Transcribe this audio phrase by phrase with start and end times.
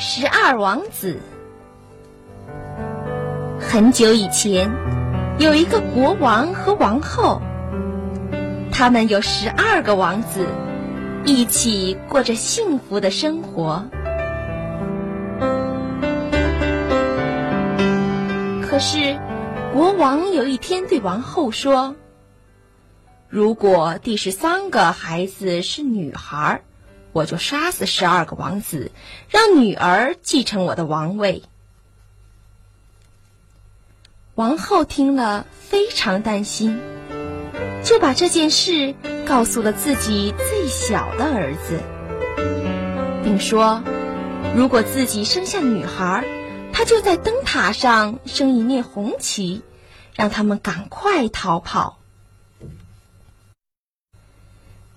[0.00, 1.18] 十二王子。
[3.58, 4.70] 很久以前，
[5.40, 7.42] 有一个国王和王后，
[8.70, 10.46] 他们有十二个王子，
[11.24, 13.84] 一起过着幸福的生活。
[18.62, 19.18] 可是，
[19.72, 21.96] 国王有一天对王后说
[23.28, 26.62] ：“如果第十三个孩子是女孩，
[27.12, 28.92] 我就杀死十二个王子，
[29.28, 31.42] 让女儿继承我的王位。”
[34.34, 36.78] 王后听了非常担心，
[37.82, 38.94] 就把这件事
[39.26, 41.80] 告诉了自己最小的儿子，
[43.24, 43.82] 并说
[44.54, 46.24] ：“如果自己生下女孩，
[46.72, 49.62] 她就在灯塔上升一面红旗，
[50.14, 51.97] 让他们赶快逃跑。”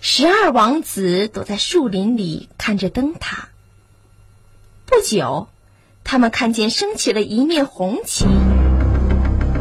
[0.04, 3.50] 十二王子躲在树林里看着灯塔。
[4.88, 5.48] 不久，
[6.04, 8.26] 他们看见升起了一面红旗。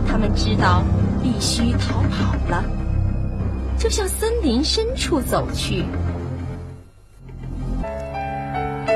[0.08, 0.82] 他们知道
[1.22, 2.64] 必须逃跑了，
[3.78, 5.84] 就向森林深处走去。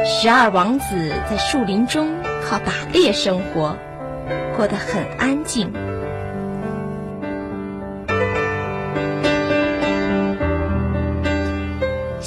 [0.07, 3.77] 十二王子在树林中靠打猎生活，
[4.57, 5.71] 过得很安静。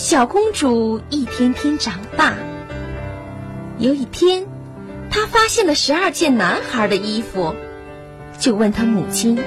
[0.10, 2.34] 小公主一天天长大。
[3.78, 4.46] 有一天，
[5.12, 7.54] 她发现了十二件男孩的衣服。
[8.40, 9.38] 就问他母亲：“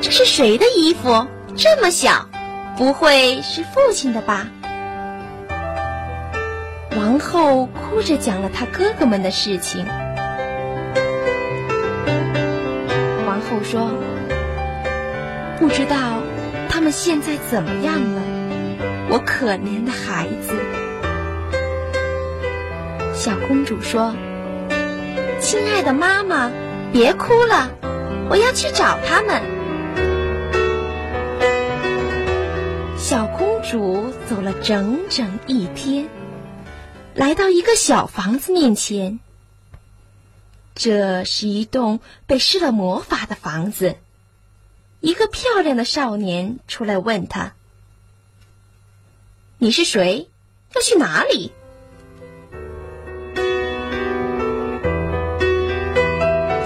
[0.00, 1.26] 这是谁的衣服？
[1.54, 2.30] 这么小，
[2.78, 4.46] 不会是父亲的吧？”
[6.96, 9.84] 王后哭着讲了她哥哥们的事情。
[13.26, 13.90] 王后说
[15.60, 16.22] ：“不知道
[16.70, 18.22] 他们现在怎么样了，
[19.14, 20.58] 我可怜的孩子。”
[23.14, 24.12] 小公主说
[25.40, 26.50] ：“亲爱的妈妈。”
[26.92, 27.72] 别哭了，
[28.30, 29.42] 我要去找他们。
[32.96, 36.08] 小公主走了整整一天，
[37.12, 39.18] 来到一个小房子面前。
[40.76, 41.98] 这是一栋
[42.28, 43.96] 被施了魔法的房子。
[45.00, 47.54] 一个漂亮的少年出来问她
[49.58, 50.28] ：“你是谁？
[50.74, 51.52] 要去哪里？”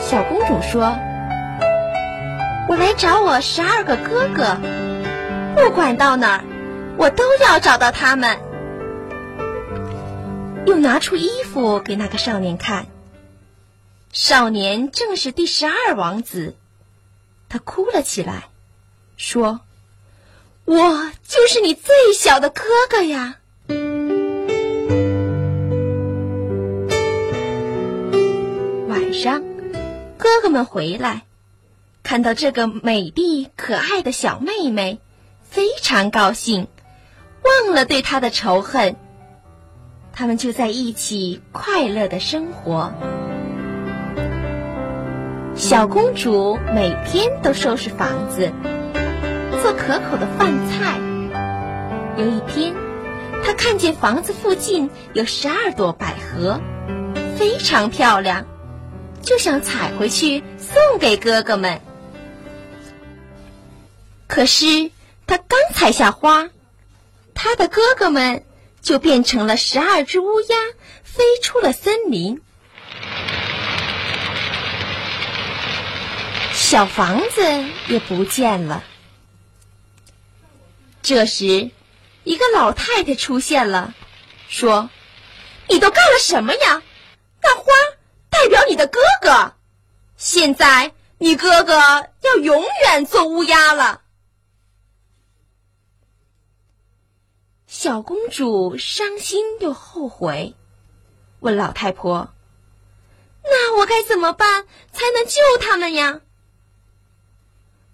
[0.00, 0.96] 小公主说
[2.68, 4.56] ：“我来找我十二个哥哥，
[5.54, 6.44] 不管到哪儿，
[6.96, 8.38] 我都要找到他们。”
[10.66, 12.86] 又拿出衣服给那个少年看。
[14.12, 16.56] 少年正是第十二王子，
[17.50, 18.48] 他哭了起来，
[19.18, 19.60] 说
[20.68, 23.36] ：“我就是你最小的哥哥呀！”
[28.86, 29.42] 晚上。
[30.18, 31.22] 哥哥们回来，
[32.02, 34.98] 看到这个美丽可爱的小妹妹，
[35.42, 36.66] 非常高兴，
[37.42, 38.96] 忘了对她的仇恨。
[40.12, 42.92] 他们就在一起快乐的生活。
[45.54, 48.52] 小公主每天都收拾房子，
[49.78, 50.98] 可口的饭菜。
[52.18, 52.74] 有一天，
[53.44, 56.60] 他看见房子附近有十二朵百合，
[57.38, 58.44] 非常漂亮。
[59.22, 61.80] 就想采回去送给哥哥们，
[64.26, 64.90] 可是
[65.26, 66.48] 他刚采下花，
[67.34, 68.44] 他的哥哥们
[68.80, 70.56] 就变成了十二只乌鸦，
[71.02, 72.40] 飞出了森林。
[76.52, 77.42] 小房子
[77.88, 78.82] 也不见了。
[81.08, 81.70] 这时，
[82.24, 83.94] 一个老太太出现了，
[84.46, 84.90] 说
[85.66, 86.82] ：“你都干了什么呀？
[87.40, 87.64] 那花。”
[88.28, 89.54] 代表你的哥哥，
[90.18, 91.72] 现在你哥哥
[92.20, 94.02] 要永远做乌鸦了。
[97.66, 100.54] 小公主伤心又后悔，
[101.40, 102.34] 问老太婆
[103.42, 106.20] ：“那我该怎么办才能救他们呀？”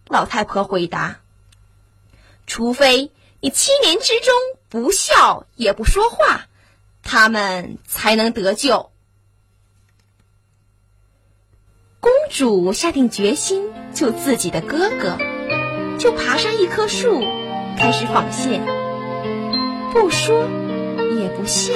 [0.08, 1.20] 老太婆回答
[2.54, 3.10] ：“除非
[3.40, 4.32] 你七年之中
[4.68, 6.46] 不笑也不说话，
[7.02, 8.92] 他们才能得救。”
[11.98, 15.18] 公主下定决心救自己的哥哥，
[15.98, 17.22] 就爬上一棵树，
[17.76, 18.64] 开始纺线，
[19.92, 20.48] 不说
[21.18, 21.72] 也不笑。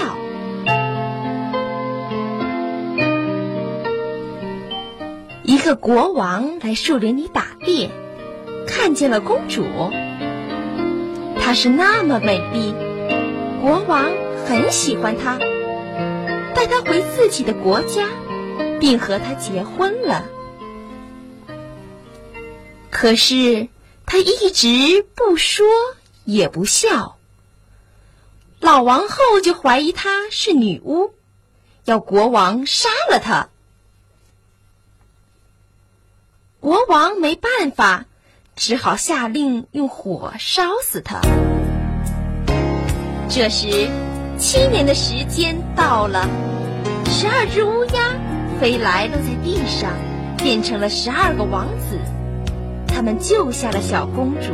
[5.43, 7.91] 一个国王来树林里打猎，
[8.69, 9.65] 看见了公主，
[11.49, 12.75] 她是那么美丽，
[13.63, 14.13] 国王
[14.47, 15.39] 很喜欢她，
[16.55, 18.07] 带她回自己的国家，
[18.79, 20.27] 并和她结婚了。
[22.91, 23.69] 可是
[24.05, 25.67] 他一直不说
[26.27, 27.17] 也不笑。
[28.61, 31.15] 老王后就怀疑她是女巫，
[31.87, 33.49] 要国王杀了她。
[36.61, 38.05] 国王没办法，
[38.59, 41.21] 只好下令用火烧死他。
[43.29, 43.89] 这时，
[44.37, 46.29] 七年的时间到了，
[47.07, 48.15] 十二只乌鸦
[48.61, 49.93] 飞来，落在地上，
[50.37, 51.99] 变成了十二个王子，
[52.87, 54.53] 他们救下了小公主。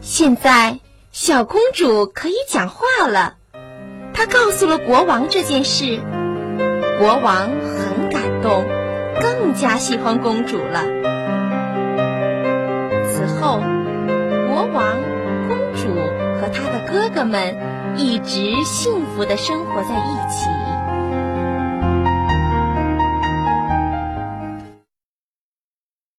[0.00, 0.78] 现在。
[1.12, 3.34] 小公主可以讲话了，
[4.14, 6.00] 她告诉了国王这件事，
[7.00, 8.64] 国王很感动，
[9.20, 10.84] 更加喜欢公主了。
[14.72, 14.96] 王、
[15.48, 15.88] 公主
[16.40, 17.56] 和他的哥哥们
[17.96, 20.59] 一直幸福的生活在一起。